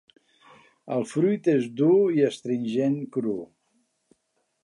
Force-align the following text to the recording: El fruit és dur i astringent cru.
El 0.95 1.05
fruit 1.09 1.49
és 1.53 1.67
dur 1.81 1.99
i 2.19 2.25
astringent 2.29 2.97
cru. 3.17 3.37